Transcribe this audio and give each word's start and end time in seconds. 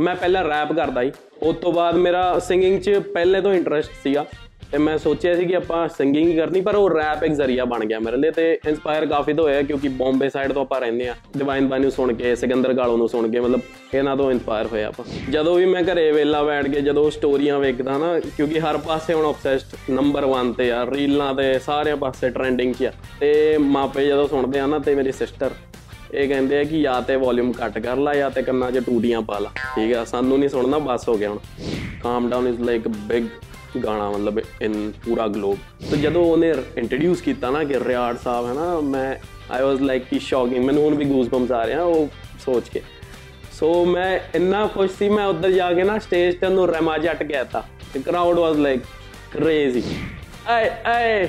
ਮੈਂ 0.00 0.14
ਪਹਿਲਾਂ 0.16 0.44
ਰੈਪ 0.44 0.72
ਕਰਦਾ 0.72 1.02
ਸੀ 1.02 1.12
ਉਸ 1.42 1.56
ਤੋਂ 1.56 1.72
ਬਾਅਦ 1.72 1.96
ਮੇਰਾ 1.96 2.38
ਸਿੰਗਿੰਗ 2.38 2.80
'ਚ 2.80 2.90
ਪਹਿਲੇ 3.14 3.40
ਤੋਂ 3.40 3.52
ਇੰਟਰਸਟ 3.54 3.90
ਸੀਗਾ। 4.02 4.24
ਤੇ 4.72 4.78
ਮੈਂ 4.78 4.96
ਸੋਚਿਆ 4.98 5.34
ਸੀ 5.34 5.44
ਕਿ 5.44 5.54
ਆਪਾਂ 5.56 5.86
ਸਿੰਗਿੰਗ 5.88 6.28
ਹੀ 6.28 6.36
ਕਰਨੀ, 6.36 6.60
ਪਰ 6.60 6.74
ਉਹ 6.74 6.90
ਰੈਪ 6.90 7.22
ਇੱਕ 7.24 7.32
ਜ਼ਰੀਆ 7.32 7.64
ਬਣ 7.64 7.84
ਗਿਆ 7.84 7.98
ਮੇਰੇ 7.98 8.16
ਲਈ 8.16 8.30
ਤੇ 8.30 8.52
ਇਨਸਪਾਇਰ 8.68 9.06
ਕਾਫੀ 9.06 9.32
ਤੋਂ 9.32 9.44
ਹੋਇਆ 9.44 9.62
ਕਿਉਂਕਿ 9.62 9.88
ਬੰਬੇ 9.88 10.28
ਸਾਈਡ 10.28 10.52
ਤੋਂ 10.52 10.62
ਆਪਾਂ 10.62 10.80
ਰਹਿੰਦੇ 10.80 11.08
ਆ 11.08 11.14
ਡਿਵਾਈਨ 11.38 11.66
ਬਾਈ 11.68 11.80
ਨੂੰ 11.80 11.90
ਸੁਣ 11.90 12.12
ਕੇ 12.12 12.34
ਸਿਕੰਦਰ 12.36 12.72
ਗਾਲੋ 12.72 12.96
ਨੂੰ 12.96 13.08
ਸੁਣ 13.08 13.28
ਕੇ, 13.30 13.40
ਮਤਲਬ 13.40 13.60
ਇਹਨਾਂ 13.94 14.16
ਤੋਂ 14.16 14.30
ਇਨਸਪਾਇਰ 14.30 14.66
ਹੋਇਆ 14.66 14.88
ਆਪਾਂ। 14.88 15.04
ਜਦੋਂ 15.30 15.54
ਵੀ 15.54 15.64
ਮੈਂ 15.64 15.82
ਘਰੇ 15.82 16.10
ਵੇਲਾ 16.12 16.42
ਬੈਠ 16.42 16.68
ਕੇ, 16.68 16.80
ਜਦੋਂ 16.80 17.10
ਸਟੋਰੀਆਂ 17.10 17.58
ਵੇਖਦਾ 17.58 17.98
ਨਾ, 17.98 18.20
ਕਿਉਂਕਿ 18.20 18.60
ਹਰ 18.60 18.78
ਪਾਸੇ 18.78 19.14
ਹੁਣ 19.14 19.26
ਆਬਸੈਸਡ 19.26 19.90
ਨੰਬਰ 19.90 20.24
1 20.24 20.52
ਤੇ 20.52 20.70
ਆ 20.72 20.86
ਰੀਲਾਂ 20.86 21.34
ਤੇ 21.34 21.58
ਸਾਰੇ 21.58 21.94
ਪਾਸੇ 21.94 22.30
ਟ੍ਰੈਂਡਿੰਗ 22.30 22.74
'ਚ 22.74 22.84
ਆ। 22.84 22.92
ਤੇ 23.20 23.58
ਮਾਪੇ 23.58 24.06
ਜਦੋਂ 24.06 24.28
ਸੁਣਦੇ 24.28 24.58
ਆ 24.58 24.66
ਨਾ, 24.66 24.78
ਤੇ 24.78 24.94
ਮੇਰੀ 24.94 25.12
ਸਿਸਟਰ 25.12 25.50
ਇਹ 26.14 26.28
ਕਹਿੰਦੇ 26.28 26.58
ਆ 26.58 26.64
ਕਿ 26.64 26.80
ਜਾਂ 26.82 27.00
ਤੇ 27.02 27.16
ਵੋਲਿਊਮ 27.16 27.52
ਘੱਟ 27.64 27.78
ਕਰ 27.78 27.96
ਲਾ 27.96 28.14
ਜਾਂ 28.14 28.30
ਤੇ 28.30 28.42
ਕੰਨਾਂ 28.42 28.70
'ਚ 28.72 28.78
ਟੂਟੀਆਂ 28.78 29.20
ਪਾ 29.22 29.38
ਲਾ। 29.38 29.50
ਠੀਕ 29.74 29.94
ਆ, 29.94 30.04
ਸਾਨੂੰ 30.04 30.38
ਨਹੀਂ 30.38 30.48
ਸੁਣਨਾ, 30.48 30.78
ਬਸ 30.78 31.08
ਹੋ 31.08 31.16
ਗਿਆ 31.18 31.28
ਹੁਣ। 31.28 31.38
ਕਾਮ 32.02 32.28
ਡਾਊਨ 32.30 32.48
ਇਜ਼ 32.48 32.60
ਲਾਈਕ 32.60 32.88
ਬਿਗ 32.88 33.24
ਗਾਣਾ, 33.84 34.10
ਮਤਲਬ 34.10 34.40
ਇਨ 34.62 34.92
ਪੂਰਾ 35.04 35.26
ਗਲੋਬ 35.28 35.58
ਤੇ 35.90 35.96
ਜਦੋਂ 35.96 36.24
ਉਹਨੇ 36.24 36.52
ਇੰਟਰੋਡਿਊਸ 36.76 37.20
ਕੀਤਾ 37.20 37.50
ਨਾ 37.50 37.64
ਕਿ 37.64 37.78
ਰਿਆੜ 37.80 38.16
ਸਾਹਿਬ 38.16 38.46
ਹੈ 38.46 38.52
ਨਾ 38.52 38.80
ਮੈਂ 38.80 39.14
ਆਈ 39.50 39.62
ਵਾਸ 39.62 39.80
ਲਾਈਕ 39.80 40.04
ਕਿ 40.04 40.18
ਸ਼ੌਕਿੰਗ 40.18 40.64
ਮੈਨੂੰ 40.64 40.84
ਹੁਣ 40.84 40.94
ਵੀ 40.94 41.04
ਗੂਜ਼ਬੰਪਸ 41.04 41.52
ਆ 41.52 41.64
ਰਹੇ 41.64 41.74
ਆ, 41.74 41.82
ਉਹ 41.82 42.08
ਸੋਚ 42.44 42.68
ਕੇ। 42.68 42.82
ਸੋ 43.52 43.84
ਮੈਂ 43.84 44.18
ਇੰਨਾ 44.34 44.66
ਖੁਸ਼ 44.66 44.92
ਸੀ, 44.98 45.08
ਮੈਂ 45.08 45.26
ਉੱਧਰ 45.26 45.50
ਜਾ 45.50 45.72
ਕੇ 45.72 45.82
ਨਾ 45.82 45.98
ਸਟੇਜ 45.98 46.34
ਤੇ 46.34 46.46
ਉਹਨੂੰ 46.46 46.68
ਰਮਾ 46.68 46.98
ਜੱਟ 46.98 47.22
ਕਹਿਤਾ। 47.22 47.62
ਤੇ 47.94 48.00
ਕਰਾਊਡ 48.00 48.38
ਵਾਸ 48.38 48.56
ਲਾਈਕ 48.56 48.80
ਕ੍ਰੇਜ਼ੀ 49.32 49.82
ਆਏ 50.46 50.70
ਆਏ 50.86 51.28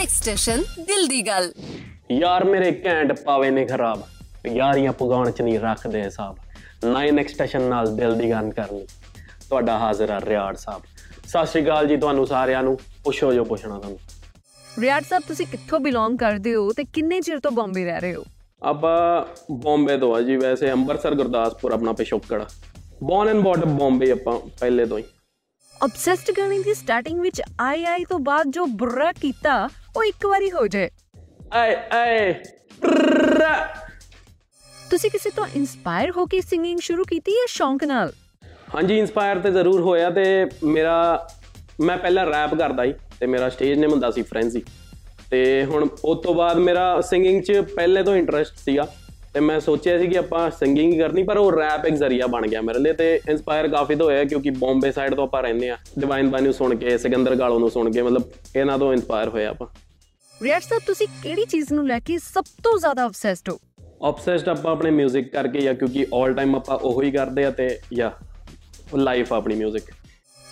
ਨਾਈਨ 0.00 0.08
ਐਕਸਟੈਸ਼ਨ 0.08 0.62
ਦਿਲ 0.80 1.06
ਦੀ 1.06 1.20
ਗੱਲ 1.26 1.52
ਯਾਰ 2.10 2.44
ਮੇਰੇ 2.44 2.70
ਘੈਂਟ 2.86 3.12
ਪਾਵੇ 3.12 3.50
ਨੇ 3.50 3.64
ਖਰਾਬ। 3.64 4.02
ਯਾਰੀਆਂ 4.46 4.92
ਪਗਾਉਣ 4.92 5.30
ਚ 5.30 5.42
ਨਹੀਂ 5.42 5.58
ਰੱਖਦੇ 5.60 6.02
ਹਿਸਾਬ। 6.02 6.36
ਨਾਈਨ 6.84 7.18
ਐਕਸਟੈਸ਼ਨ 7.18 7.62
ਨਾਲ 7.62 7.96
ਦਿਲ 7.96 8.14
ਦੀ 8.14 8.30
ਗੱਲ 8.30 8.50
ਕਰਨੀ। 8.50 8.86
ਤੁਹਾਡਾ 9.48 9.78
ਹਾਜ਼ਰ 9.78 10.10
ਆ 10.10 10.20
ਰਿਆੜ 10.24 10.56
ਸਾਹਿਬ। 10.56 10.82
ਸਤਿ 11.26 11.46
ਸ਼੍ਰੀ 11.46 11.64
ਅਕਾਲ 11.64 11.86
ਜੀ 11.86 11.96
ਤੁਹਾਨੂੰ 11.96 12.26
ਸਾਰਿਆਂ 12.26 12.62
ਨੂੰ। 12.62 12.78
ਪੁੱਛੋ 13.04 13.32
ਜੋ 13.32 13.44
ਪੁੱਛਣਾ 13.44 13.78
ਤੁਹਾਨੂੰ। 13.78 13.98
ਰਿਆੜ 14.78 15.02
ਸਾਹਿਬ 15.02 15.22
ਤੁਸੀਂ 15.28 15.46
ਕਿੱਥੋਂ 15.46 15.80
ਬਿਲੋਂਗ 15.80 16.18
ਕਰਦੇ 16.18 16.54
ਹੋ 16.54 16.72
ਤੇ 16.72 16.84
ਕਿੰਨੇ 16.84 17.20
ਚਿਰ 17.20 17.38
ਤੋਂ 17.38 17.50
ਬੰਬੇ 17.50 17.84
ਰਹਿ 17.84 18.00
ਰਹੇ 18.00 18.14
ਹੋ? 18.14 18.24
ਆਪਾਂ 18.62 19.24
ਬੰਬੇ 19.54 19.98
ਤੋਂ 19.98 20.14
ਆ 20.16 20.20
ਜੀ 20.20 20.36
ਵੈਸੇ 20.36 20.72
ਅੰਮ੍ਰਿਤਸਰ 20.72 21.14
ਗੁਰਦਾਸਪੁਰ 21.14 21.72
ਆਪਣਾ 21.72 21.92
ਪਿਛੋਕੜ 21.92 22.44
ਬੌਰਨ 23.04 23.28
ਐਂਡ 23.28 23.40
ਬੌਟ 23.40 23.58
ਬੰਬੇ 23.58 24.10
ਆਪਾਂ 24.10 24.38
ਪਹਿਲੇ 24.60 24.86
ਤੋਂ 24.86 24.98
ਹੀ। 24.98 25.04
ਆਬਸੈਸਡ 25.82 26.30
ਗਾਣੇ 26.38 26.58
ਦੀ 26.58 26.74
ਸਟਾਰਟਿੰਗ 26.74 27.20
ਵਿੱਚ 27.20 27.42
ਆਈ 27.60 27.84
ਆਈ 27.84 28.04
ਤੋਂ 28.04 28.18
ਬਾਅਦ 28.18 28.46
ਜੋ 28.48 28.66
ਬੁਰਾ 28.66 29.12
ਕੀਤਾ 29.12 29.68
ਉਹ 29.96 30.04
ਇੱਕ 30.04 30.26
ਵਾਰੀ 30.26 30.50
ਹੋ 30.50 30.66
ਜਾਏ। 30.66 30.90
ਆਏ 31.52 31.76
ਆਏ। 31.92 32.32
ਤੁਸੀਂ 34.90 35.10
ਕਿਸੇ 35.10 35.30
ਤੋਂ 35.30 35.46
ਇਨਸਪਾਇਰ 35.56 36.10
ਹੋ 36.10 36.26
ਕੇ 36.26 36.40
ਸਿੰਗਿੰਗ 36.40 36.80
ਸ਼ੁਰੂ 36.80 37.04
ਕੀਤੀ 37.04 37.32
ਜਾਂ 37.32 37.46
ਸ਼ੌਂਕ 37.48 37.84
ਨਾਲ? 37.84 38.12
ਹਾਂਜੀ 38.74 38.98
ਇਨਸਪਾਇਰ 38.98 39.38
ਤੇ 39.38 39.50
ਜ਼ਰੂਰ 39.50 39.80
ਹੋਇਆ 39.80 40.10
ਤੇ 40.10 40.24
ਮੇਰਾ 40.64 41.28
ਮੈਂ 41.80 41.96
ਪਹਿਲਾਂ 41.98 42.26
ਰੈਪ 42.26 42.54
ਕਰਦਾ 42.54 42.84
ਸੀ 42.84 42.94
ਤੇ 43.20 43.26
ਮੇਰਾ 43.26 43.48
ਸਟੇਜ 43.48 43.78
ਨੇਮ 43.78 43.90
ਹੁੰਦਾ 43.90 44.10
ਸੀ 44.10 44.22
ਫ੍ਰੈਂਜ਼ੀ 44.22 44.62
ਤੇ 45.30 45.64
ਹੁਣ 45.64 45.88
ਉਸ 46.04 46.18
ਤੋਂ 46.22 46.34
ਬਾਅਦ 46.34 46.56
ਮੇਰਾ 46.58 47.00
ਸਿੰਗਿੰਗ 47.00 47.42
'ਚ 47.42 47.60
ਪਹਿਲੇ 47.76 48.02
ਤੋਂ 48.02 48.16
ਇੰਟਰਸਟ 48.16 48.56
ਸੀਗਾ। 48.56 48.86
ਤੇ 49.33 49.39
ਮੈਂ 49.39 49.59
ਸੋਚਿਆ 49.59 49.97
ਸੀ 49.97 50.07
ਕਿ 50.07 50.17
ਆਪਾਂ 50.17 50.49
ਸਿੰਗਿੰਗ 50.51 50.93
ਹੀ 50.93 50.97
ਕਰਨੀ 50.97 51.23
ਪਰ 51.23 51.37
ਉਹ 51.37 51.51
ਰੈਪ 51.51 51.85
ਇੱਕ 51.85 51.95
ਜ਼ਰੀਆ 51.95 52.27
ਬਣ 52.27 52.47
ਗਿਆ 52.47 52.61
ਮੇਰੇ 52.61 52.79
ਲਈ 52.79 52.93
ਤੇ 52.93 53.07
ਇਨਸਪਾਇਰ 53.29 53.67
ਕਾਫੀ 53.67 53.95
ਤੋਂ 53.95 54.05
ਹੋਇਆ 54.05 54.23
ਕਿਉਂਕਿ 54.23 54.49
ਬੰਬੇ 54.49 54.91
ਸਾਈਡ 54.91 55.15
ਤੋਂ 55.15 55.23
ਆਪਾਂ 55.23 55.41
ਰਹਿੰਦੇ 55.43 55.69
ਆ 55.69 55.77
ਡਿਵਾਈਨ 55.99 56.29
ਬਾਈ 56.29 56.41
ਨੂੰ 56.41 56.53
ਸੁਣ 56.53 56.75
ਕੇ 56.75 56.97
ਸਿਕੰਦਰ 56.97 57.35
ਗਾਲੋ 57.35 57.59
ਨੂੰ 57.59 57.69
ਸੁਣ 57.71 57.91
ਕੇ 57.91 58.01
ਮਤਲਬ 58.01 58.31
ਇਹਨਾਂ 58.55 58.77
ਤੋਂ 58.79 58.93
ਇਨਸਪਾਇਰ 58.93 59.29
ਹੋਇਆ 59.29 59.49
ਆਪਾਂ 59.49 59.67
ਰਿਆੜ 60.41 60.61
ਸਾਹਿਬ 60.61 60.83
ਤੁਸੀਂ 60.87 61.07
ਕਿਹੜੀ 61.23 61.45
ਚੀਜ਼ 61.45 61.73
ਨੂੰ 61.73 61.87
ਲੈ 61.87 61.99
ਕੇ 61.99 62.17
ਸਭ 62.17 62.43
ਤੋਂ 62.63 62.77
ਜ਼ਿਆਦਾ 62.79 63.03
ਆਬਸੈਸਡ 63.03 63.49
ਹੋ 63.49 63.59
ਆਬਸੈਸਡ 64.03 64.49
ਆਪਾਂ 64.49 64.71
ਆਪਣੇ 64.71 64.91
뮤직 64.91 65.29
ਕਰਕੇ 65.31 65.59
ਜਾਂ 65.59 65.73
ਕਿਉਂਕਿ 65.73 66.05
올 66.15 66.33
ਟਾਈਮ 66.33 66.55
ਆਪਾਂ 66.55 66.77
ਉਹੋ 66.77 67.01
ਹੀ 67.01 67.11
ਕਰਦੇ 67.11 67.45
ਆ 67.45 67.51
ਤੇ 67.51 67.69
ਜਾਂ 67.93 68.11
ਲਾਈਫ 68.97 69.33
ਆਪਣੀ 69.33 69.55
뮤직 69.55 69.91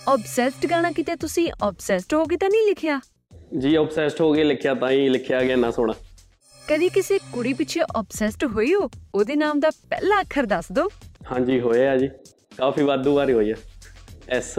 ਆਬਸੈਸਡ 0.08 0.66
ਗਾਣਾ 0.66 0.90
ਕਿਤੇ 0.92 1.16
ਤੁਸੀਂ 1.16 1.50
ਆਬਸੈਸਡ 1.62 2.14
ਹੋ 2.14 2.24
ਕੇ 2.24 2.36
ਤਾਂ 2.36 2.48
ਨਹੀਂ 2.48 2.66
ਲਿਖਿਆ 2.66 3.00
ਜੀ 3.58 3.74
ਆਬਸੈਸਡ 3.74 4.20
ਹੋ 4.20 4.32
ਕੇ 4.32 4.44
ਲਿਖਿਆ 4.44 4.74
ਤਾਂ 4.74 4.90
ਹੀ 4.90 5.08
ਲਿਖਿਆ 5.08 5.42
ਗਿਆ 5.42 5.56
ਨਾ 5.56 5.70
ਸੋਹਣਾ 5.70 5.92
ਕਦੀ 6.69 6.87
ਕਿਸੇ 6.89 7.17
ਕੁੜੀ 7.33 7.53
ਪਿੱਛੇ 7.53 7.79
ਆਬਸੈਸਡ 7.95 8.43
ਹੋਈ 8.45 8.73
ਹੋ? 8.73 8.89
ਉਹਦੇ 9.15 9.35
ਨਾਮ 9.35 9.59
ਦਾ 9.59 9.69
ਪਹਿਲਾ 9.89 10.19
ਅੱਖਰ 10.21 10.45
ਦੱਸ 10.45 10.71
ਦਿਓ 10.71 10.87
ਹਾਂਜੀ 11.31 11.59
ਹੋਏ 11.59 11.87
ਆ 11.87 11.95
ਜੀ। 11.97 12.09
ਕਾਫੀ 12.57 12.83
ਵਾਧੂ 12.83 13.13
ਵਾਰੀ 13.15 13.33
ਹੋਈ 13.33 13.51
ਆ। 13.51 13.55
ਐਸ। 14.29 14.57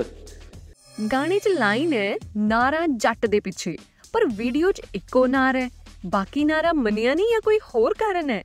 ਗਾਣੇ 1.13 1.39
'ਚ 1.39 1.49
ਲਾਈਨ 1.49 1.93
ਹੈ 1.93 2.15
ਨਾਰਾ 2.37 2.87
ਜੱਟ 2.97 3.27
ਦੇ 3.27 3.41
ਪਿੱਛੇ 3.41 3.77
ਪਰ 4.13 4.27
ਵੀਡੀਓ 4.37 4.73
'ਚ 4.73 4.83
ਇੱਕੋ 4.95 5.27
ਨਾਰ 5.27 5.57
ਹੈ। 5.57 5.69
ਬਾਕੀ 6.07 6.45
ਨਾਰਾ 6.45 6.73
ਮੰਨਿਆ 6.73 7.15
ਨਹੀਂ 7.15 7.27
ਜਾਂ 7.31 7.41
ਕੋਈ 7.41 7.59
ਹੋਰ 7.75 7.95
ਕਾਰਨ 7.95 8.31
ਹੈ? 8.31 8.43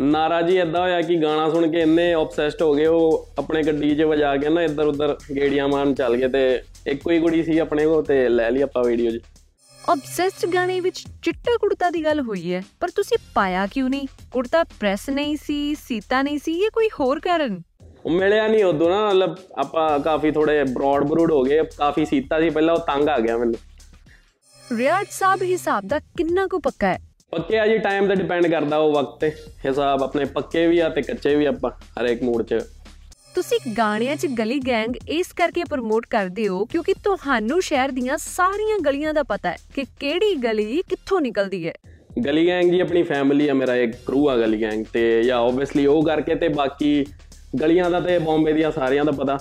ਨਾਰਾ 0.00 0.40
ਜੀ 0.42 0.56
ਇਦਾਂ 0.58 0.80
ਹੋਇਆ 0.80 1.00
ਕਿ 1.02 1.16
ਗਾਣਾ 1.16 1.48
ਸੁਣ 1.50 1.70
ਕੇ 1.70 1.80
ਇੰਨੇ 1.80 2.12
ਆਬਸੈਸਡ 2.12 2.62
ਹੋ 2.62 2.72
ਗਏ 2.74 2.86
ਉਹ 2.86 3.26
ਆਪਣੇ 3.38 3.62
ਗੱਡੀ 3.62 3.94
'ਚ 3.94 4.02
ਵਜਾ 4.02 4.36
ਕੇ 4.36 4.48
ਨਾ 4.48 4.62
ਇੱਧਰ 4.62 4.86
ਉੱਧਰ 4.86 5.16
ਗੇੜੀਆਂ 5.34 5.68
ਮਾਰਨ 5.68 5.94
ਚੱਲ 5.94 6.16
ਗਏ 6.16 6.28
ਤੇ 6.28 6.42
ਇੱਕੋ 6.86 7.10
ਹੀ 7.10 7.18
ਕੁੜੀ 7.20 7.42
ਸੀ 7.42 7.58
ਆਪਣੇ 7.58 7.84
ਕੋਲ 7.84 8.02
ਤੇ 8.04 8.28
ਲੈ 8.28 8.50
ਲਈ 8.50 8.62
ਆਪਾਂ 8.62 8.84
ਵੀਡੀਓ 8.84 9.10
'ਚ। 9.10 9.20
ਆਬਸੈਸਡ 9.88 10.46
ਗਾਣੇ 10.54 10.80
ਵਿੱਚ 10.80 11.04
ਚਿੱਟਾ 11.22 11.56
ਕੁੜਤਾ 11.60 11.90
ਦੀ 11.90 12.04
ਗੱਲ 12.04 12.20
ਹੋਈ 12.20 12.54
ਹੈ 12.54 12.62
ਪਰ 12.80 12.88
ਤੁਸੀਂ 12.88 13.18
ਪਾਇਆ 13.34 13.66
ਕਿਉਂ 13.66 13.90
ਨਹੀਂ? 13.90 14.06
ਕੁੜਤਾ 14.30 14.64
ਪ੍ਰੈਸ 14.64 15.10
ਨਹੀਂ 15.10 15.36
ਸੀ 15.36 15.74
ਸੀਤਾ 15.74 16.22
ਨਹੀਂ 16.22 16.38
ਸੀ 16.38 16.60
ਜਾਂ 16.60 16.70
ਕੋਈ 16.70 16.88
ਹੋਰ 17.00 17.20
ਕਾਰਨ? 17.20 17.62
ਉਹ 18.04 18.10
ਮਿਲਿਆ 18.10 18.48
ਨਹੀਂ 18.48 18.64
ਉਦੋਂ 18.64 18.90
ਨਾ 18.90 19.06
ਮਤਲਬ 19.08 19.36
ਆਪਾਂ 19.58 19.98
ਕਾਫੀ 20.00 20.30
ਥੋੜੇ 20.30 20.64
ਬਰੋਡ 20.64 21.04
ਬਰੂਡ 21.04 21.32
ਹੋ 21.32 21.42
ਗਏ 21.42 21.62
ਕਾਫੀ 21.76 22.04
ਸੀਤਾ 22.04 22.40
ਸੀ 22.40 22.50
ਪਹਿਲਾਂ 22.50 22.74
ਉਹ 22.74 22.80
ਤੰਗ 22.80 23.08
ਆ 23.08 23.18
ਗਿਆ 23.18 23.38
ਮੈਨੂੰ। 23.38 23.54
ਰਿਆੜ 24.78 25.04
ਸਾਹਿਬ 25.10 25.42
ਹਿਸਾਬ 25.42 25.84
ਦਾ 25.86 25.98
ਕਿੰਨਾ 25.98 26.46
ਕੁ 26.46 26.58
ਪੱਕਾ 26.58 26.86
ਹੈ? 26.86 26.98
ਪੱਕੇ 27.30 27.58
ਆ 27.58 27.66
ਜੀ 27.66 27.78
ਟਾਈਮ 27.78 28.08
ਤੇ 28.08 28.14
ਡਿਪੈਂਡ 28.14 28.46
ਕਰਦਾ 28.46 28.76
ਉਹ 28.76 28.92
ਵਕਤ 28.92 29.20
ਤੇ। 29.20 29.32
ਹਿਸਾਬ 29.66 30.02
ਆਪਣੇ 30.02 30.24
ਪੱਕੇ 30.24 30.66
ਵੀ 30.66 30.78
ਆ 30.78 30.88
ਤੇ 30.88 31.02
ਕੱਚੇ 31.02 31.34
ਵੀ 31.34 31.44
ਆਪਾਂ 31.44 31.70
ਹਰੇਕ 31.70 32.22
ਮੂਡ 32.22 32.42
'ਚ। 32.42 32.54
ਤੁਸੀਂ 33.38 33.58
ਗਾਣਿਆਂ 33.78 34.16
'ਚ 34.16 34.26
ਗਲੀ 34.26 34.58
ਗੈਂਗ 34.58 34.94
ਇਸ 35.08 35.32
ਕਰਕੇ 35.32 35.64
ਪ੍ਰਮੋਟ 35.64 36.06
ਕਰਦੇ 36.06 36.48
ਹੋ 36.48 36.64
ਕਿਉਂਕਿ 36.64 36.94
ਤੁਹਾਨੂੰ 37.04 37.62
ਸ਼ਹਿਰ 37.62 37.90
ਦੀਆਂ 37.90 38.16
ਸਾਰੀਆਂ 38.18 38.78
ਗਲੀਆਂ 38.78 39.14
ਦਾ 39.14 39.22
ਪਤਾ 39.22 39.50
ਹੈ 39.50 39.56
ਕਿ 39.74 39.84
ਕਿਹੜੀ 40.00 40.34
ਗਲੀ 40.34 40.82
ਕਿੱਥੋਂ 40.88 41.20
ਨਿਕਲਦੀ 41.20 41.68
ਹੈ। 41.68 41.72
ਗਲੀ 42.24 42.46
ਗੈਂਗ 42.46 42.70
ਜੀ 42.70 42.80
ਆਪਣੀ 42.80 43.02
ਫੈਮਿਲੀ 43.02 43.48
ਆ 43.48 43.54
ਮੇਰਾ 43.54 43.76
ਇੱਕ 43.76 43.92
ਕਰੂ 44.06 44.28
ਆ 44.28 44.36
ਗਲੀ 44.36 44.62
ਗੈਂਗ 44.62 44.84
ਤੇ 44.92 45.22
ਜਾਂ 45.22 45.38
ਆਬਵੀਅਸਲੀ 45.38 45.86
ਉਹ 45.86 46.02
ਕਰਕੇ 46.02 46.34
ਤੇ 46.34 46.48
ਬਾਕੀ 46.48 47.06
ਗਲੀਆਂ 47.62 47.90
ਦਾ 47.90 48.00
ਤੇ 48.00 48.18
ਬੰਬੇ 48.18 48.52
ਦੀਆਂ 48.52 48.70
ਸਾਰਿਆਂ 48.70 49.04
ਦਾ 49.04 49.12
ਪਤਾ। 49.12 49.36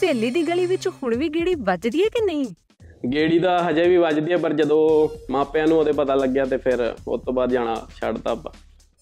ਸਹੇਲੀ 0.00 0.30
ਦੀ 0.30 0.42
ਗਲੀ 0.42 0.66
ਵਿੱਚ 0.66 0.88
ਹੁਣ 0.88 1.16
ਵੀ 1.16 1.28
ਗੇੜੀ 1.28 1.54
ਵੱਜਦੀ 1.54 2.02
ਹੈ 2.02 2.08
ਕਿ 2.08 2.24
ਨਹੀਂ? 2.24 2.46
ਗੇੜੀ 3.12 3.38
ਦਾ 3.38 3.70
ਹਜੇ 3.70 3.88
ਵੀ 3.88 3.96
ਵੱਜਦੀ 3.96 4.32
ਆ 4.32 4.36
ਪਰ 4.36 4.52
ਜਦੋਂ 4.52 5.08
ਮਾਪਿਆਂ 5.30 5.66
ਨੂੰ 5.66 5.78
ਉਹਦੇ 5.78 5.92
ਪਤਾ 5.92 6.14
ਲੱਗਿਆ 6.14 6.44
ਤੇ 6.44 6.56
ਫਿਰ 6.56 6.94
ਉਸ 7.08 7.20
ਤੋਂ 7.24 7.32
ਬਾਅਦ 7.32 7.50
ਜਾਣਾ 7.50 7.86
ਛੱਡਤਾ 8.00 8.30
ਆਪਾਂ। 8.30 8.52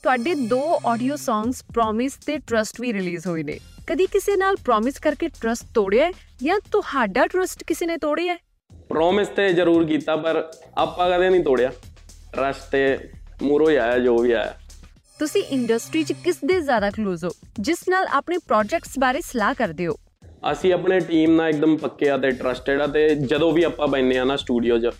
ਤੁਹਾਡੇ 0.02 0.34
ਦੋ 0.34 0.80
ਆਡੀਓ 0.86 1.16
ਸੌਂਗਸ 1.16 1.64
ਪ੍ਰੋਮਿਸ 1.64 2.12
ਤੇ 2.26 2.38
ਟਰਸਟ 2.38 2.80
ਵੀ 2.80 2.92
ਰਿਲੀਜ਼ 2.92 3.26
ਹੋਏ 3.26 3.42
ਨੇ। 3.42 3.58
ਕਦੀ 3.86 4.06
ਕਿਸੇ 4.06 4.36
ਨਾਲ 4.36 4.56
ਪ੍ਰੋਮਿਸ 4.64 4.98
ਕਰਕੇ 4.98 5.28
ਟਰਸਟ 5.28 5.66
ਤੋੜਿਆ 5.74 6.06
ਹੈ 6.06 6.12
ਜਾਂ 6.42 6.60
ਤੁਹਾਡਾ 6.72 7.26
ਟਰਸਟ 7.26 7.64
ਕਿਸੇ 7.64 7.86
ਨੇ 7.86 7.96
ਤੋੜਿਆ 7.96 8.32
ਹੈ? 8.32 8.38
ਪ੍ਰੋਮਿਸ 8.88 9.28
ਤੇ 9.28 9.52
ਜ਼ਰੂਰ 9.52 9.84
ਕੀਤਾ 9.86 10.16
ਪਰ 10.16 10.50
ਆਪਾਂ 10.78 11.10
ਕਦੇ 11.10 11.30
ਨਹੀਂ 11.30 11.44
ਤੋੜਿਆ। 11.44 11.70
ਟਰਸਟ 12.32 12.70
ਤੇ 12.70 12.98
ਮੂਰੋ 13.42 13.70
ਹੀ 13.70 13.76
ਆਇਆ 13.76 13.98
ਜੋ 13.98 14.18
ਵੀ 14.18 14.32
ਆਇਆ। 14.32 14.54
ਤੁਸੀਂ 15.18 15.42
ਇੰਡਸਟਰੀ 15.42 16.04
'ਚ 16.04 16.12
ਕਿਸ 16.12 16.36
ਦੇ 16.44 16.60
ਜ਼ਿਆਦਾ 16.60 16.90
ਕਲੋਜ਼ 16.90 17.24
ਹੋ? 17.24 17.30
ਜਿਸ 17.60 17.88
ਨਾਲ 17.88 18.06
ਆਪਣੇ 18.12 18.38
ਪ੍ਰੋਜੈਕਟਸ 18.38 18.98
ਬਾਰੇ 18.98 19.20
ਸਲਾਹ 19.20 19.54
ਕਰਦੇ 19.54 19.86
ਹੋ? 19.86 19.96
ਅਸੀਂ 20.52 20.72
ਆਪਣੇ 20.72 21.00
ਟੀਮ 21.00 21.34
ਨਾਲ 21.36 21.48
ਇੱਕਦਮ 21.48 21.76
ਪੱਕੇ 21.76 22.10
ਆ 22.10 22.16
ਤੇ 22.16 22.30
ਟਰਸਟਡ 22.30 22.80
ਆ 22.80 22.86
ਤੇ 22.86 23.14
ਜਦੋਂ 23.14 23.52
ਵੀ 23.52 23.62
ਆਪਾਂ 23.62 23.88
ਬੈਨੇ 23.88 24.19
ਆ 24.19 24.24
ਨਾ 24.24 24.36
ਸਟੂਡੀਓ 24.36 24.78
'ਚ 24.78 24.90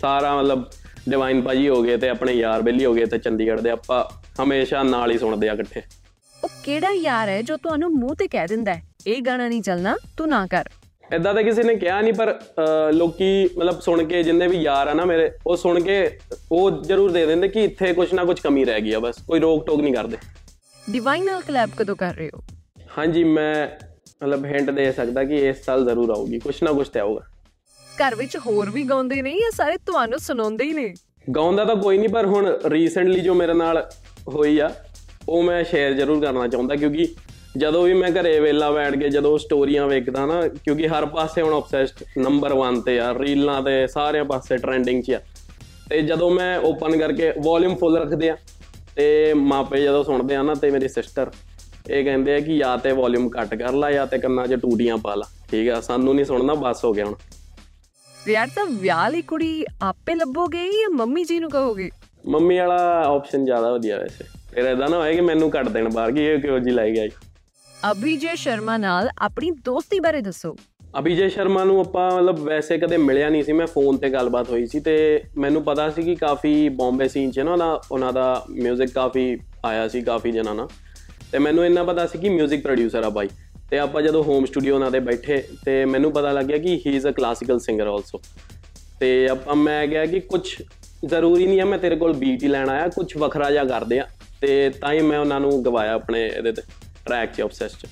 ਸਾਰਾ 0.00 0.36
ਮਤਲਬ 0.36 0.70
ਡਿਵਾਈਨ 1.08 1.42
ਭਾਜੀ 1.42 1.68
ਹੋ 1.68 1.82
ਗਏ 1.82 1.96
ਤੇ 1.96 2.08
ਆਪਣੇ 2.08 2.32
ਯਾਰ 2.32 2.62
ਬੇਲੀ 2.62 2.84
ਹੋ 2.84 2.94
ਗਏ 2.94 3.04
ਤੇ 3.04 3.18
ਚੰਡੀਗੜ੍ਹ 3.18 3.62
ਦੇ 3.62 3.70
ਆਪਾਂ 3.70 4.04
ਹਮੇਸ਼ਾ 4.40 4.82
ਨਾਲ 4.82 5.10
ਹੀ 5.10 5.18
ਸੁਣਦੇ 5.18 5.48
ਆ 5.48 5.52
ਇਕੱਠੇ। 5.52 5.82
ਉਹ 6.36 6.48
ਕਿਹੜਾ 6.64 6.90
ਯਾਰ 6.92 7.28
ਹੈ 7.28 7.40
ਜੋ 7.42 7.56
ਤੁਹਾਨੂੰ 7.56 7.90
ਮੂੰਹ 7.92 8.14
ਤੇ 8.18 8.26
ਕਹਿ 8.28 8.46
ਦਿੰਦਾ 8.48 8.74
ਹੈ? 8.74 8.82
ਇਹ 9.06 9.20
ਗਾਣਾ 9.22 9.48
ਨਹੀਂ 9.48 9.62
ਚੱਲਣਾ 9.62 9.96
ਤੂੰ 10.16 10.28
ਨਾ 10.28 10.46
ਕਰ। 10.46 10.68
ਇਦਾਂ 11.14 11.32
ਤਾਂ 11.34 11.42
ਕਿਸੇ 11.42 11.62
ਨੇ 11.62 11.74
ਕਿਹਾ 11.74 12.00
ਨਹੀਂ 12.00 12.12
ਪਰ 12.12 12.38
ਲੋਕੀ 12.92 13.26
ਮਤਲਬ 13.58 13.80
ਸੁਣ 13.80 14.02
ਕੇ 14.04 14.22
ਜਿੰਨੇ 14.22 14.46
ਵੀ 14.48 14.56
ਯਾਰ 14.56 14.88
ਆ 14.88 14.94
ਨਾ 14.94 15.04
ਮੇਰੇ 15.04 15.30
ਉਹ 15.46 15.56
ਸੁਣ 15.56 15.80
ਕੇ 15.80 15.96
ਉਹ 16.52 16.70
ਜ਼ਰੂਰ 16.82 17.10
ਦੇ 17.12 17.24
ਦਿੰਦੇ 17.26 17.48
ਕਿ 17.48 17.64
ਇੱਥੇ 17.64 17.92
ਕੁਝ 17.92 18.12
ਨਾ 18.14 18.24
ਕੁਝ 18.24 18.38
ਕਮੀ 18.40 18.64
ਰਹਿ 18.64 18.80
ਗਈ 18.80 18.92
ਆ 18.92 19.00
ਬਸ 19.00 19.20
ਕੋਈ 19.26 19.40
ਰੋਕ 19.40 19.66
ਟੋਕ 19.66 19.80
ਨਹੀਂ 19.80 19.94
ਕਰਦੇ। 19.94 20.16
ਡਿਵਾਈਨ 20.82 21.24
ਨਾਲ 21.24 21.40
ਕਲੈਬ 21.40 21.70
ਕਦੋਂ 21.76 21.96
ਕਰ 21.96 22.14
ਰਹੇ 22.14 22.30
ਹੋ? 22.34 22.42
ਹਾਂਜੀ 22.98 23.24
ਮੈਂ 23.24 23.66
ਮਤਲਬ 24.22 24.44
ਹਿੰਟ 24.44 24.70
ਦੇ 24.70 24.90
ਸਕਦਾ 24.92 25.24
ਕਿ 25.24 25.36
ਇਸ 25.48 25.64
ਸਾਲ 25.64 25.84
ਜ਼ਰੂਰ 25.84 26.10
ਆਊਗੀ 26.10 26.38
ਕੁਝ 26.38 26.54
ਨਾ 26.62 26.72
ਕੁਝ 26.72 26.88
ਤੇ 26.88 27.00
ਆਊਗਾ। 27.00 27.20
ਘਰ 27.86 28.14
ਵਿੱਚ 28.14 28.36
ਹੋਰ 28.46 28.70
ਵੀ 28.70 28.82
ਗਾਉਂਦੇ 28.84 29.22
ਨੇ 29.22 29.30
ਜਾਂ 29.38 29.50
ਸਾਰੇ 29.50 29.76
ਤੁਹਾਨੂੰ 29.86 30.18
ਸੁਣਾਉਂਦੇ 30.18 30.64
ਹੀ 30.64 30.72
ਨੇ? 30.72 30.92
ਗਾਉਂਦਾ 31.36 31.64
ਤਾਂ 31.64 31.74
ਕੋਈ 31.76 31.98
ਨਹੀਂ 31.98 32.08
ਪਰ 32.08 32.26
ਹੁਣ 32.26 32.46
ਰੀਸੈਂਟਲੀ 32.68 33.20
ਜੋ 33.20 33.34
ਮੇਰੇ 33.34 33.52
ਨਾਲ 33.54 33.88
ਹੋਈ 34.28 34.58
ਆ, 34.58 34.70
ਉਹ 35.28 35.42
ਮੈਂ 35.42 35.62
ਸ਼ੇਅਰ 35.64 35.92
ਜ਼ਰੂਰ 35.92 36.20
ਕਰਨਾ 36.20 36.46
ਚਾਹੁੰਦਾ, 36.48 36.76
ਕਿਉਂਕਿ 36.76 37.06
ਜਦੋਂ 37.56 37.82
ਵੀ 37.82 37.94
ਮੈਂ 37.94 38.10
ਘਰੇ 38.10 38.38
ਵੇਲਾ 38.40 38.70
ਬੈਠ 38.70 38.94
ਕੇ 38.96 39.08
ਜਦੋਂ 39.08 39.36
ਸਟੋਰੀਆਂ 39.38 39.86
ਵੇਖਦਾ 39.86 40.26
ਨਾ, 40.26 40.40
ਕਿਉਂਕਿ 40.48 40.88
ਹਰ 40.88 41.06
ਪਾਸੇ 41.06 41.42
ਹੁਣ 41.42 41.54
ਆਬਸੈਸਡ 41.54 42.04
ਨੰਬਰ 42.18 42.52
1 42.52 42.80
ਤੇ 42.80 42.98
ਆ 43.00 43.12
ਰੀਲਾਂ 43.14 43.62
ਤੇ 43.62 43.86
ਸਾਰੇ 43.86 44.22
ਪਾਸੇ 44.22 44.56
ਟ੍ਰੈਂਡਿੰਗ 44.56 45.02
'ਚ 45.02 45.10
ਆ। 45.10 45.20
ਤੇ 45.90 46.00
ਜਦੋਂ 46.02 46.30
ਮੈਂ 46.30 46.58
ਓਪਨ 46.58 46.96
ਕਰਕੇ 46.98 47.32
ਵੋਲਿਊਮ 47.42 47.74
ਫੁੱਲ 47.76 47.98
ਰੱਖਦੇ 47.98 48.30
ਆ, 48.30 48.36
ਤੇ 48.96 49.34
ਮਾਪੇ 49.34 49.82
ਜਦੋਂ 49.82 50.04
ਸੁਣਦੇ 50.04 50.36
ਆ 50.36 50.42
ਨਾ, 50.42 50.54
ਤੇ 50.54 50.70
ਮੇਰੀ 50.70 50.88
ਸਿਸਟਰ 50.88 51.30
ਇਹ 51.90 52.04
ਕਹਿੰਦੇ 52.04 52.34
ਆ 52.34 52.40
ਕਿ 52.40 52.56
ਜਾਂ 52.58 52.76
ਤੇ 52.78 52.92
ਵੋਲਿਊਮ 52.92 53.28
ਘੱਟ 53.28 53.54
ਕਰ 53.54 53.72
ਲਾ, 53.72 53.90
ਜਾਂ 53.90 54.06
ਤੇ 54.06 54.18
ਕੰਨਾਂ 54.18 54.46
'ਚ 54.46 54.54
ਟੂਟੀਆਂ 54.54 54.96
ਪਾ 54.96 55.14
ਲਾ, 55.14 55.26
ਠੀਕ 55.50 55.68
ਆ? 55.68 55.80
ਸਾਨੂੰ 55.80 56.14
ਨਹੀਂ 56.14 56.24
ਸੁਣਨਾ, 56.24 56.54
ਬਸ 56.54 56.84
ਹੋ 56.84 56.92
ਗਿਆ 56.92 57.04
ਹੁਣ। 57.04 57.14
ਯਾਰ 58.14 58.48
ਤਾਂ 58.54 58.64
ਵਿਆਹ 58.66 59.10
ਲਈ 59.10 59.22
ਕੁੜੀ 59.22 59.64
ਆਪੇ 59.82 60.14
ਲੱਭੋਗੇ 60.14 60.64
ਜਾਂ 60.72 60.90
ਮੰਮੀ 60.90 61.24
ਜੀ 61.24 61.38
ਨੂੰ 61.38 61.50
ਕਹੋਗੇ? 61.50 61.90
ਮੰਮੀ 62.25 62.57
ਵਾਲਾ 62.59 62.77
ਆਪਸ਼ਨ 63.05 63.45
ਜ਼ਿਆਦਾ 63.45 63.71
ਵਧੀਆ 63.73 63.97
ਵੈਸੇ 63.97 64.23
ਫਿਰ 64.51 64.65
ਇਦਾਂ 64.65 64.89
ਨਾ 64.89 64.97
ਹੋਏ 64.97 65.13
ਕਿ 65.15 65.21
ਮੈਨੂੰ 65.21 65.49
ਕੱਢ 65.51 65.69
ਦੇਣ 65.69 65.89
ਬਾਹਰ 65.89 66.11
ਕਿ 66.11 66.25
ਇਹ 66.25 66.39
ਕਿਉਂ 66.39 66.59
ਜੀ 66.59 66.71
ਲਾਈ 66.71 66.93
ਗਿਆ 66.93 67.07
ਅਭਿਜੇ 67.91 68.35
ਸ਼ਰਮਾ 68.35 68.77
ਨਾਲ 68.77 69.09
ਆਪਣੀ 69.21 69.51
ਦੋਸਤੀ 69.65 69.99
ਬਾਰੇ 69.99 70.21
ਦੱਸੋ 70.21 70.55
ਅਭਿਜੇ 70.99 71.27
ਸ਼ਰਮਾ 71.29 71.63
ਨੂੰ 71.63 71.79
ਆਪਾਂ 71.79 72.09
ਮਤਲਬ 72.11 72.39
ਵੈਸੇ 72.39 72.77
ਕਦੇ 72.77 72.97
ਮਿਲਿਆ 72.97 73.29
ਨਹੀਂ 73.29 73.43
ਸੀ 73.43 73.53
ਮੈਂ 73.53 73.65
ਫੋਨ 73.67 73.97
ਤੇ 73.97 74.09
ਗੱਲਬਾਤ 74.09 74.49
ਹੋਈ 74.49 74.65
ਸੀ 74.65 74.79
ਤੇ 74.79 74.95
ਮੈਨੂੰ 75.37 75.63
ਪਤਾ 75.63 75.89
ਸੀ 75.89 76.03
ਕਿ 76.03 76.15
ਕਾਫੀ 76.15 76.69
ਬੰਬੇ 76.75 77.07
ਸੀਨ 77.07 77.31
'ਚ 77.31 77.39
ਨਾ 77.39 77.51
ਉਹਨਾਂ- 77.51 77.79
ਉਹਨਾਂ 77.91 78.11
ਦਾ 78.13 78.45
뮤직 78.59 78.93
ਕਾਫੀ 78.93 79.37
ਆਇਆ 79.65 79.87
ਸੀ 79.87 80.01
ਕਾਫੀ 80.01 80.31
ਜਨਾਂ 80.31 80.55
ਨਾਲ 80.55 80.67
ਤੇ 81.31 81.39
ਮੈਨੂੰ 81.39 81.65
ਇੰਨਾ 81.65 81.83
ਪਤਾ 81.83 82.05
ਸੀ 82.07 82.17
ਕਿ 82.19 82.29
뮤직 82.31 82.61
ਪ੍ਰੋਡਿਊਸਰ 82.61 83.03
ਆ 83.03 83.09
ਬਾਈ 83.09 83.29
ਤੇ 83.69 83.79
ਆਪਾਂ 83.79 84.01
ਜਦੋਂ 84.01 84.23
ਹੋਮ 84.23 84.45
ਸਟੂਡੀਓ 84.45 84.73
ਉਹਨਾਂ 84.75 84.91
ਦੇ 84.91 84.99
ਬੈਠੇ 85.01 85.43
ਤੇ 85.65 85.83
ਮੈਨੂੰ 85.85 86.11
ਪਤਾ 86.11 86.31
ਲੱਗਿਆ 86.31 86.57
ਕਿ 86.57 86.75
he 86.85 86.95
is 86.95 87.07
a 87.07 87.11
classical 87.11 87.59
singer 87.59 87.87
also 87.87 88.21
ਤੇ 88.99 89.27
ਆਪਾਂ 89.27 89.55
ਮੈਂ 89.55 89.87
ਕਿਹਾ 89.87 90.05
ਕਿ 90.05 90.19
ਕੁਝ 90.19 90.41
ਜ਼ਰੂਰੀ 91.06 91.46
ਨਹੀਂ 91.46 91.58
ਹੈ 91.60 91.64
ਮੈਂ 91.64 91.78
ਤੇਰੇ 91.78 91.96
ਕੋਲ 91.96 92.12
ਬੀਟ 92.12 92.42
ਹੀ 92.42 92.48
ਲੈਣ 92.48 92.68
ਆਇਆ 92.70 92.88
ਕੁਝ 92.88 93.16
ਵੱਖਰਾ 93.16 93.50
ਜਿਹਾ 93.50 93.64
ਕਰਦੇ 93.64 93.98
ਆ 94.00 94.06
ਤੇ 94.40 94.68
ਤਾਂ 94.70 94.92
ਹੀ 94.92 95.00
ਮੈਂ 95.00 95.18
ਉਹਨਾਂ 95.18 95.40
ਨੂੰ 95.40 95.62
ਗਵਾਇਆ 95.64 95.94
ਆਪਣੇ 95.94 96.24
ਇਹਦੇ 96.26 96.52
ਤੇ 96.52 96.62
ਟਰੈਕ 97.06 97.32
'ਚ 97.34 97.40
ਆਬਸੈਸ 97.40 97.72
'ਚ। 97.72 97.86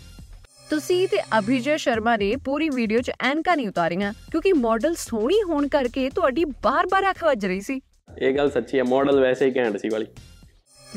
ਤੁਸੀਂ 0.70 1.06
ਤੇ 1.08 1.18
ਅਭਿਜੇ 1.38 1.76
ਸ਼ਰਮਾ 1.78 2.16
ਨੇ 2.16 2.34
ਪੂਰੀ 2.36 2.68
ਵੀਡੀਓ 2.70 3.00
'ਚ 3.00 3.10
ਐਨਕਾਂ 3.20 3.56
ਨਹੀਂ 3.56 3.68
ਉਤਾਰੀਆਂ 3.68 4.12
ਕਿਉਂਕਿ 4.30 4.52
ਮਾਡਲ 4.52 4.94
ਸੋਹਣੀ 4.94 5.42
ਹੋਣ 5.42 5.66
ਕਰਕੇ 5.68 6.08
ਤੁਹਾਡੀ 6.10 6.44
ਬਾਰ-ਬਾਰ 6.62 7.10
ਅੱਖ 7.10 7.24
ਵੱਜ 7.24 7.46
ਰਹੀ 7.46 7.60
ਸੀ। 7.60 7.80
ਇਹ 8.22 8.34
ਗੱਲ 8.36 8.50
ਸੱਚੀ 8.50 8.78
ਹੈ 8.78 8.84
ਮਾਡਲ 8.84 9.20
ਵੈਸੇ 9.20 9.46
ਹੀ 9.46 9.52
ਘੈਂਟ 9.56 9.76
ਸੀ 9.76 9.88
ਵਾਲੀ। 9.88 10.06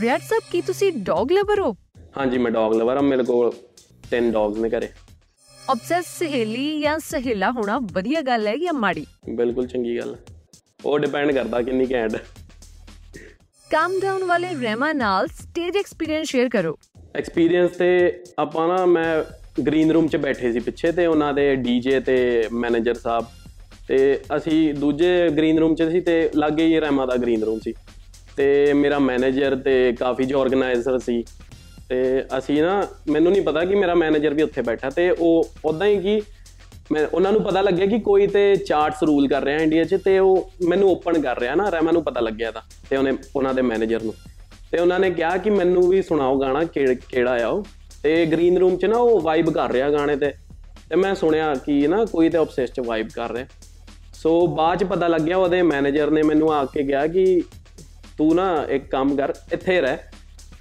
ਰਿਆੜ 0.02 0.20
ਸਾਹਿਬ 0.20 0.44
ਕੀ 0.52 0.62
ਤੁਸੀਂ 0.62 0.92
ਡੌਗ 0.98 1.32
ਲਵਰ 1.32 1.60
ਹੋ? 1.60 1.76
ਹਾਂਜੀ 2.18 2.38
ਮੈਂ 2.38 2.52
ਡੌਗ 2.52 2.74
ਲਵਰ 2.74 2.98
ਆ 2.98 3.02
ਮੇਰੇ 3.02 3.24
ਕੋਲ 3.24 3.52
ਤਿੰਨ 4.12 4.32
ਡੌਗਸ 4.32 4.58
ਨੇ 4.58 4.70
ਘਰੇ। 4.70 4.90
ਆਬਸੈਸ 5.58 6.06
ਸਹੇਲੀ 6.20 6.80
ਜਾਂ 6.82 6.98
ਸਹੇਲਾ 7.00 7.52
ਹੋਣਾ 7.52 7.80
ਵਧੀਆ 7.94 8.22
ਗੱਲ 8.22 8.48
ਹੈ 8.48 8.56
ਜਾਂ 8.58 8.74
ਮਾੜੀ? 8.74 9.06
ਬਿਲਕੁਲ 9.30 9.68
ਚੰਗੀ 9.68 9.98
ਗੱਲ 9.98 10.14
ਹੈ। 10.16 10.33
ਉਹ 10.86 11.00
ਡਿਪੈਂਡ 11.00 11.32
ਕਰਦਾ 11.32 11.62
ਕਿੰਨੀ 11.62 11.86
ਘੈਂਟ। 11.92 12.16
ਕਮ 13.72 14.00
ਡਾਊਨ 14.00 14.24
ਵਾਲੇ 14.24 14.48
ਰਹਿਮਾ 14.62 14.92
ਨਾਲ 14.94 15.28
ਸਟੇਜ 15.28 15.78
ਐਕਸਪੀਰੀਅੰਸ 15.78 16.30
ਸ਼ੇਅਰ 16.30 16.50
ਕਰੋ। 16.50 16.78
ਐਕਸਪੀਰੀਅੰਸ 17.16 17.72
ਤੇ 17.72 18.24
ਆਪਾਂ 18.40 18.68
ਨਾ 18.68 18.86
ਮੈਂ 18.86 19.24
ਗ੍ਰੀਨ 19.68 19.92
ਰੂਮ 19.92 20.08
'ਚ 20.08 20.16
ਬੈਠੇ 20.16 20.52
ਸੀ 20.52 20.60
ਪਿੱਛੇ 20.60 20.92
ਤੇ 20.92 21.06
ਉਹਨਾਂ 21.06 21.34
ਦੇ 21.34 21.56
ਡੀਜੇ 21.56 22.00
ਤੇ 22.00 22.48
ਮੈਨੇਜਰ 22.52 22.94
ਸਾਹਿਬ। 22.94 23.26
ਤੇ 23.88 24.20
ਅਸੀਂ 24.38 24.74
ਦੂਜੇ 24.74 25.30
ਗ੍ਰੀਨ 25.30 25.60
ਰੂਮ 25.60 25.76
'ਚ 25.76 25.84
ਸੀ 25.84 26.02
ਤੇ 26.02 26.30
ਲਾਗੇ 26.36 26.66
ਹੀ 26.66 26.80
ਰਹਿਮਾ 26.80 27.06
ਦਾ 27.06 27.16
ਗ੍ਰੀਨ 27.16 27.44
ਰੂਮ 27.44 27.60
ਸੀ। 27.60 27.74
ਤੇ 28.38 28.74
ਮੇਰਾ 28.74 29.00
ਮੈਨੇਜਰ 29.00 29.56
ਤੇ 29.56 29.94
ਕਾਫੀ 30.00 30.26
ਜੋ 30.26 30.42
ਆਰਗੇਨਾਈਜ਼ਰ 30.42 30.98
ਸੀ। 31.00 31.24
ਤੇ 31.90 32.24
ਅਸੀਂ 32.38 32.62
ਨਾ 32.64 32.88
ਮੈਨੂੰ 33.10 33.32
ਨਹੀਂ 33.32 33.42
ਪਤਾ 33.42 33.66
ਕਿ 33.66 33.76
ਮੇਰਾ 33.76 33.96
ਮੈਨੇਜਰ 33.96 34.34
ਵੀ 34.34 34.42
ਉੱਥੇ 34.42 34.62
ਬੈਠਾ 34.62 34.90
ਤੇ 34.90 35.10
ਉਹ 35.10 35.50
ਉਦਾਂ 35.66 35.88
ਹੀ 35.88 36.00
ਕਿ 36.02 36.22
ਮੈਂ 36.92 37.08
ਉਹਨਾਂ 37.14 37.32
ਨੂੰ 37.32 37.44
ਪਤਾ 37.44 37.62
ਲੱਗਿਆ 37.62 37.86
ਕਿ 37.86 38.00
ਕੋਈ 38.00 38.28
ਤੇ 38.28 38.56
ਚਾਰਟਸ 38.56 39.04
ਰੂਲ 39.04 39.28
ਕਰ 39.28 39.44
ਰਿਹਾ 39.44 39.58
ਇੰਡੀਆ 39.58 39.84
'ਚ 39.84 39.96
ਤੇ 40.06 40.20
ਉਹ 40.20 40.52
ਮੈਨੂੰ 40.68 40.92
ਓਪਨ 40.92 41.22
ਕਰ 41.22 41.40
ਰਿਹਾ 41.40 41.56
ਨਾ 41.56 41.70
ਰਹਿਮਾ 41.70 41.92
ਨੂੰ 41.92 42.04
ਪਤਾ 42.04 42.20
ਲੱਗਿਆ 42.20 42.52
ਤਾਂ, 42.52 42.62
ਤੇ 42.90 42.98
ਉਹਨੇ, 42.98 43.14
ਉਹਨਾਂ 43.36 43.54
ਦੇ 43.54 43.62
ਮੈਨੇਜਰ 43.62 44.04
ਨੂੰ। 44.04 44.14
ਤੇ 44.72 44.80
ਉਹਨਾਂ 44.80 45.00
ਨੇ 45.00 45.12
ਕਿਹਾ 45.12 45.38
ਕਿ 45.38 45.50
ਮੈਨੂੰ 45.50 45.88
ਵੀ 45.88 46.02
ਸੁਣਾਓ 46.02 46.40
ਗਾਣਾ 46.40 46.64
ਕਿਹੜ- 46.64 46.96
ਕਿਹੜਾ 47.10 47.44
ਆ 47.44 47.48
ਉਹ। 47.48 47.66
ਤੇ 48.04 48.26
ਗ੍ਰੀਨ 48.26 48.58
ਰੂਮ 48.58 48.78
'ਚ 48.78 48.86
ਨਾ 48.86 48.98
ਉਹ 48.98 49.22
ਵਾਈਬ 49.22 49.50
ਕਰ 49.50 49.72
ਰਿਹਾ 49.72 49.90
ਗਾਣੇ 49.90 50.16
ਤੇ। 50.16 50.34
ਤੇ 50.90 50.96
ਮੈਂ 50.96 51.16
ਸੁਣਿਆ 51.16 51.54
ਕਿ 51.54 51.88
ਨਾ 51.88 52.06
ਕੋਈ 52.06 52.30
ਤੇ 52.30 52.38
ਆਬਸੈਸ 52.38 52.72
'ਚ 52.72 52.80
ਵਾਈਬ 52.80 53.08
ਕਰ 53.16 53.32
ਰਿਹਾ। 53.32 53.46
ਸੋ 54.14 54.48
ਬਾਅਦ 54.48 54.80
'ਚ 54.80 54.84
ਪਤਾ 54.84 55.08
ਲੱਗਿਆ 55.08 55.38
ਉਹਦੇ 55.38 55.62
ਮੈਨੇਜਰ 55.62 56.12
ਨੇ 56.12 56.24
ਮੈਨੂੰ 56.24 56.54
ਆ 56.54 56.66
ਕੇ 56.66 56.84
ਕਿਹਾ 56.84 57.08
ਕਿ 57.08 57.42
ਤੂੰ 58.18 58.36
ਨਾ 58.36 58.66
ਇੱਕ 58.70 58.90
ਕੰਮ 58.90 59.16
ਕਰ, 59.16 59.34
ਇੱਥੇ 59.54 59.82
ਰਹਿ। 59.82 59.98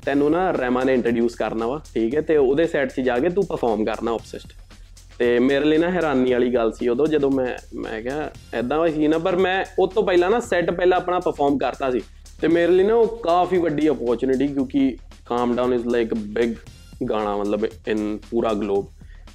ਤੈਨੂੰ 0.05 0.31
ਨਾ 0.31 0.51
ਰਹਿਮਾ 0.51 0.85
ਨੇ 0.85 0.95
ਇੰਟਰੋਡਿਊਸ 0.95 1.35
ਕਰਨਾ 1.35 1.67
ਵਾ, 1.67 1.81
ਠੀਕ 1.95 2.15
ਹੈ, 2.15 2.21
ਤੇ 2.21 2.37
ਉਹਦੇ 2.37 2.67
ਸੈਟ 2.67 2.93
'ਚ 2.93 3.01
ਜਾ 3.01 3.19
ਕੇ 3.19 3.29
ਤੂੰ 3.29 3.45
ਪਰਫਾਰਮ 3.47 3.85
ਕਰਨਾ 3.85 4.13
ਆਬਸੈਸਟ 4.13 4.47
ਤੇ 5.19 5.39
ਮੇਰੇ 5.39 5.65
ਲਈ 5.65 5.79
ਨਾ 5.79 5.91
ਹੈਰਾਨੀ 5.91 6.33
ਵਾਲੀ 6.33 6.55
ਗੱਲ 6.55 6.73
ਸੀ 6.73 6.89
ਉਦੋਂ 6.89 7.07
ਜਦੋਂ 7.07 7.31
ਮੈਂ 7.31 7.59
ਮੈਂ 7.75 8.03
ਕਿਹਾ 8.03 8.31
ਐਦਾਂ 8.55 8.89
ਸੀ 8.89 9.09
ਨਾ, 9.09 9.19
ਪਰ 9.19 9.37
ਮੈਂ 9.37 9.65
ਉਸ 9.79 9.95
ਤੋਂ 9.95 10.03
ਪਹਿਲਾਂ 10.03 10.31
ਨਾ 10.31 10.41
ਸੈੱਟ 10.41 10.71
ਪਹਿਲਾਂ 10.71 10.99
ਆਪਣਾ 10.99 11.19
ਪਰਫਾਰਮ 11.19 11.59
ਕਰਤਾ 11.59 11.91
ਸੀ 11.91 12.01
ਤੇ 12.41 12.49
ਮੇਰੇ 12.49 12.73
ਲਈ 12.73 12.85
ਨਾ 12.85 12.95
ਉਹ 12.95 13.07
ਕਾਫੀ 13.17 13.59
ਵੱਡੀ 13.59 13.89
ਅਪੋਰਚੁਨਿਟੀ 13.91 14.47
ਕਿਉਂਕਿ 14.49 14.97
calm 15.27 15.57
down 15.57 15.75
is 15.75 15.87
like 15.87 16.13
a 16.13 16.17
big 16.17 16.55
ਗਾਣਾ 17.11 17.37
ਮਤਲਬ 17.37 17.67
ਇਨ 17.89 18.19
ਪੂਰਾ 18.31 18.55
globe 18.55 18.87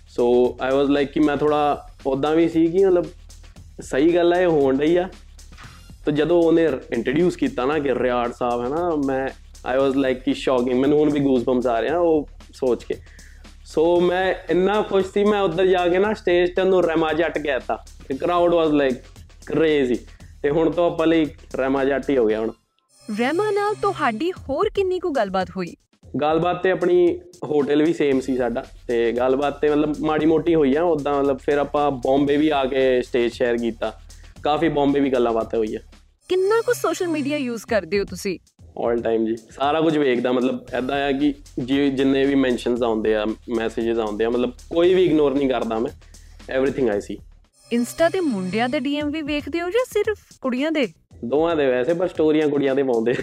so 0.10 0.58
I 0.62 0.72
was 0.72 0.90
like 0.90 1.12
ਕਿ 1.12 1.20
ਮੈਂ 1.20 1.38
ਥੋੜਾ 1.38 1.88
ਉਦਾਂ 2.08 2.36
ਵੀ 2.36 2.50
ਸੀ 2.50 2.68
ਕਿ 2.68 2.86
ਮਤਲਬ 2.86 3.06
ਸਹੀ 3.82 4.16
ਗੱਲ 4.16 4.34
ਹੈ 4.34 4.42
ਇਹ 4.42 4.48
ਹੋਣ 4.48 4.80
ਰਹੀ 4.80 4.96
ਆ। 4.96 5.10
ਤੇ 6.06 6.12
ਜਦੋਂ 6.12 6.44
ਉਹਨੇ 6.44 6.66
ਇੰਟਰੋਡਿਊਸ 6.66 7.36
ਕੀਤਾ 7.36 7.66
ਨਾ 7.66 7.80
ਕਿ 7.80 7.94
ਰਿਆੜ 7.96 8.32
ਸਾਹਿਬ 8.32 8.64
ਹੈ 8.64 8.70
ਨਾ 8.70 8.96
ਮੈਂ 9.06 9.30
ਆਈ 9.66 9.78
ਵਾਸ 9.78 9.96
ਲਾਈਕ 9.96 10.20
ਕਿ 10.20 10.34
ਸ਼ੌਕਿੰਗ 10.34 10.80
ਮੈਨੂੰ 10.80 11.00
ਹੁਣ 11.00 11.10
ਵੀ 11.10 11.20
ਗੂਜ਼ਬੰਪਸ 11.20 11.68
ਆ 11.68 11.80
ਰਹੇ 11.80 11.90
ਆ 11.90 11.98
ਉਹ 11.98 12.30
ਸੋਚ 12.54 12.84
ਕੇ। 12.84 12.96
ਸੋ 13.78 14.00
ਮੈਂ 14.02 14.34
ਇੰਨਾ 14.50 14.82
ਖੁਸ਼ 14.82 15.08
ਸੀ 15.14 15.24
ਮੈਂ 15.24 15.42
ਉੱਧਰ 15.42 15.66
ਜਾ 15.66 15.88
ਕੇ 15.88 15.98
ਨਾ 15.98 16.14
ਸਟੇਜ 16.14 16.50
ਤੇ 16.56 16.62
ਉਹਨੂੰ 16.62 16.82
ਰਮਾ 16.84 17.12
ਜੱਟ 17.14 17.38
ਕਹਿਤਾ। 17.38 17.76
ਤੇ 18.08 18.16
ਕਰਾਊਡ 18.16 18.54
ਵਾਸ 18.54 18.72
ਲਾਈਕ 18.72 18.96
ਕ੍ਰੇਜ਼ੀ 19.46 19.98
ਤੇ 20.44 20.50
ਹੁਣ 20.50 20.70
ਤੋਂ 20.72 20.86
ਆਪਾਂ 20.92 21.08
ਲਈ 21.08 21.26
ਰਮਾ 21.56 21.84
ਜੱਟ 21.86 22.10
ਹੀ 22.10 22.18
ਹੋ 22.18 22.26
ਗਿਆ 22.28 22.40
ਹੁਣ। 22.40 22.52
ਰਹਿਮਾ 23.20 23.50
ਨਾਲ 23.52 23.76
ਤੁਹਾਡੀ 23.76 24.32
ਹੋਰ 24.32 24.70
ਕਿੰਨੀ 24.76 25.00
ਕੁ 25.00 25.12
ਗੱਲਬਾਤ 25.12 25.50
ਹੋਈ? 25.58 25.74
ਗੱਲਬਾਤ 26.22 26.64
ਤੇ 26.64 26.72
ਆਪਣੀ 26.72 27.20
ਹੋਟਲ 27.44 27.84
ਵੀ 27.84 27.94
ਸੇਮ 27.94 28.20
ਸੀ 28.20 28.38
ਸਾਡਾ। 28.38 28.66
ਤੇ 28.88 29.12
ਗੱਲਬਾਤ 29.12 29.62
ਤੇ 29.62 29.70
ਮਤਲਬ 29.70 29.94
ਮਾੜੀ 30.00 30.26
ਮੋਟੀ 30.26 30.56
ਹੋਈ 30.56 30.76
ਆ 30.76 30.84
ਉਦਾਂ 30.84 31.14
ਮਤਲਬ 31.14 31.38
ਫਿਰ 31.38 31.58
ਆਪਾਂ 31.58 31.90
ਬੰਬੇ 31.92 32.38
ਵੀ 32.38 32.50
ਆ 32.50 32.66
ਕੇ 32.66 33.02
ਸਟੇਜ 33.02 33.32
ਸ਼ੇਅਰ 33.34 33.58
ਕੀਤਾ। 33.58 33.94
ਕਾਫੀ 34.44 34.70
ਬੰਬੇ 34.70 35.00
ਵੀ 35.00 35.10
ਗੱਲਾਂ 35.10 35.34
ਬਾਤਾਂ 35.34 35.60
ਹੋਈ 35.60 35.76
ਆ 35.76 35.80
ਕਿੰਨਾ 36.30 36.62
ਕੁ 36.62 36.74
ਸੋਸ਼ਲ 36.74 37.08
ਮੀਡੀਆ 37.08 37.38
ਯੂਜ਼ 37.38 37.66
ਕਰਦੇ 37.66 38.00
ਹੋ 38.00 38.06
ਤੁਸੀਂ? 38.06 38.40
ਆਲ 38.78 39.02
ਟਾਈਮ 39.02 39.26
ਜੀ। 39.26 39.36
ਸਾਰਾ 39.52 39.82
ਕੁਝ 39.82 39.98
ਵੇਖਦਾ 39.98 40.32
ਮਤਲਬ 40.32 40.66
ਐਦਾਂ 40.74 40.98
ਆ 41.04 41.12
ਕਿ 41.12 41.34
ਜਿੰਨੇ 41.60 42.26
ਵੀ 42.26 42.36
ਮੈਂਸ਼ਨਸ 42.36 42.82
ਆਉਂਦੇ 42.84 43.16
ਆ 43.16 43.26
ਮੈਸੇजेस 43.26 44.00
ਆਉਂਦੇ 44.00 44.26
ਆ 44.26 44.30
ਮਤਲਬ 44.30 44.52
ਕੋਈ 44.70 44.94
ਵੀ 44.94 45.04
ਇਗਨੋਰ 45.06 45.34
ਨਹੀਂ 45.36 45.50
ਕਰਦਾ 45.50 45.80
ਮੈਂ। 45.80 45.92
ਐਵਰੀਥਿੰਗ 46.50 46.90
ਆਈ 46.90 47.02
ਸੀ 47.02 47.18
ਇੰਸਟਾ 47.72 48.10
ਤੇ 48.10 48.20
ਮੁੰਡਿਆਂ 48.20 48.68
ਦੇ 48.70 48.80
ਡੀਐਮ 48.80 49.10
ਵੀ 49.12 49.22
ਵੇਖਦੇ 49.22 49.62
ਹੋ 49.62 49.70
ਜਾਂ 49.70 49.84
ਸਿਰਫ 49.90 50.20
ਕੁੜੀਆਂ 50.42 50.72
ਦੇ? 50.72 50.88
ਦੋਵਾਂ 51.26 51.56
ਦੇ 51.56 51.66
ਵੈਸੇ 51.68 51.94
ਪਰ 51.94 52.08
ਸਟੋਰੀਆਂ 52.08 52.48
ਕੁੜੀਆਂ 52.50 52.76
ਦੇ 52.76 52.84
ਪਾਉਂਦੇ। 52.84 53.14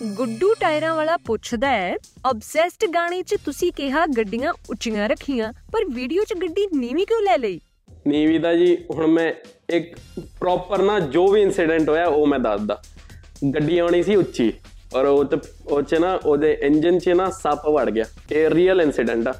ਗੁੱਡੂ 0.00 0.52
ਟਾਇਰਾਂ 0.60 0.94
ਵਾਲਾ 0.94 1.16
ਪੁੱਛਦਾ 1.16 1.68
ਹੈ 1.68 1.94
ਆਬਸੈਸਡ 2.26 2.86
ਗਾਣੇ 2.94 3.22
'ਚ 3.22 3.36
ਤੁਸੀਂ 3.44 3.70
ਕਿਹਾ 3.72 4.06
ਗੱਡੀਆਂ 4.06 4.52
ਉੱਚੀਆਂ 4.70 5.08
ਰੱਖੀਆਂ 5.08 5.52
ਪਰ 5.72 5.84
ਵੀਡੀਓ 5.94 6.24
'ਚ 6.24 6.34
ਗੱਡੀ 6.42 6.66
ਨੀਵੀਂ 6.74 7.06
ਕਿਉਂ 7.06 7.20
ਲੈ 7.22 7.36
ਲਈ? 7.38 7.60
ਨੀਵੀ 8.06 8.38
ਦਾ 8.38 8.54
ਜੀ 8.54 8.76
ਹੁਣ 8.90 9.06
ਮੈਂ 9.06 9.32
ਇੱਕ 9.70 9.94
ਪ੍ਰੋਪਰ 10.40 10.82
ਨਾ 10.82 10.98
ਜੋ 11.00 11.26
ਵੀ 11.28 11.40
ਇਨਸੀਡੈਂਟ 11.42 11.88
ਹੋਇਆ 11.88 12.06
ਉਹ 12.06 12.26
ਮੈਂ 12.26 12.38
ਦੱਸਦਾ। 12.38 12.82
ਗੱਡੀ 13.54 13.78
ਆਉਣੀ 13.78 14.02
ਸੀ 14.02 14.16
ਉੱਚੀ 14.16 14.52
ਔਰ 14.94 15.04
ਉਹ 15.04 15.24
ਤੇ 15.24 15.36
ਉਹ 15.66 15.82
ਚ 15.82 15.94
ਨਾ 15.94 16.20
ਉਹਦੇ 16.26 16.58
ਇੰਜਨ 16.62 16.98
'ਚ 16.98 17.08
ਨਾ 17.08 17.30
ਸੱਪ 17.30 17.68
ਵੜ 17.68 17.90
ਗਿਆ। 17.90 18.04
ਇਹ 18.32 18.50
ਰੀਅਲ 18.50 18.80
ਇਨਸੀਡੈਂਟ 18.80 19.28
ਆ। 19.28 19.34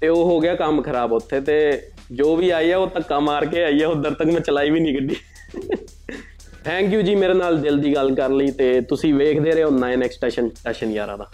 ਤੇ 0.00 0.08
ਉਹ 0.08 0.24
ਹੋ 0.24 0.40
ਗਿਆ 0.40 0.54
ਕੰਮ 0.54 0.82
ਖਰਾਬ 0.82 1.12
ਉੱਥੇ 1.12 1.40
ਤੇ 1.40 1.82
ਜੋ 2.12 2.36
ਵੀ 2.36 2.50
ਆਈ 2.50 2.70
ਆ 2.70 2.78
ਉਹ 2.78 2.86
ਧੱਕਾ 2.86 3.20
ਮਾਰ 3.20 3.46
ਕੇ 3.46 3.64
ਆਈ 3.64 3.82
ਆ, 3.82 3.88
ਉਧਰ 3.88 4.14
ਤੱਕ 4.14 4.28
ਮੈਂ 4.28 4.40
ਚਲਾਈ 4.40 4.70
ਵੀ 4.70 4.80
ਨਹੀਂ 4.80 4.94
ਗੱਡੀ। 4.94 5.16
ਥੈਂਕ 6.64 6.92
ਯੂ 6.92 7.02
ਜੀ 7.02 7.14
ਮੇਰੇ 7.14 7.34
ਨਾਲ 7.34 7.58
ਦਿਲ 7.58 7.78
ਦੀ 7.78 7.94
ਗੱਲ 7.94 8.14
ਕਰਨ 8.14 8.36
ਲਈ 8.36 8.50
ਤੇ 8.50 8.80
ਤੁਸੀਂ 8.80 9.14
ਵੇਖਦੇ 9.14 9.50
ਰਹੋ 9.50 9.70
9 9.70 10.02
ਐਕਸਟੈਸ਼ਨ 10.02 10.48
ਸਟੇਸ਼ਨ 10.48 10.90
ਯਾਰਾ 10.90 11.16
ਦਾ। 11.16 11.30